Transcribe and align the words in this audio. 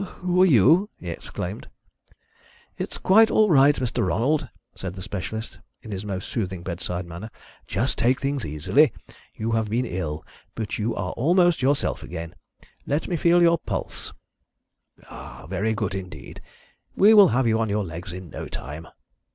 "Who 0.21 0.41
are 0.41 0.47
you?" 0.47 0.89
he 0.99 1.11
exclaimed. 1.11 1.69
"It's 2.75 2.97
quite 2.97 3.29
all 3.29 3.51
right, 3.51 3.75
Mr. 3.75 4.07
Ronald," 4.07 4.49
said 4.75 4.95
the 4.95 5.01
specialist, 5.03 5.59
in 5.83 5.91
his 5.91 6.03
most 6.03 6.27
soothing 6.29 6.63
bedside 6.63 7.05
manner. 7.05 7.29
"Just 7.67 7.99
take 7.99 8.19
things 8.19 8.43
easily. 8.43 8.93
You 9.35 9.51
have 9.51 9.69
been 9.69 9.85
ill, 9.85 10.25
but 10.55 10.79
you 10.79 10.95
are 10.95 11.11
almost 11.11 11.61
yourself 11.61 12.01
again. 12.01 12.33
Let 12.87 13.07
me 13.07 13.15
feel 13.15 13.43
your 13.43 13.59
pulse 13.59 14.11
ha, 15.03 15.45
very 15.45 15.75
good 15.75 15.93
indeed! 15.93 16.41
We 16.95 17.13
will 17.13 17.27
have 17.27 17.45
you 17.45 17.59
on 17.59 17.69
your 17.69 17.83
legs 17.83 18.11
in 18.11 18.31
no 18.31 18.47
time." 18.47 18.87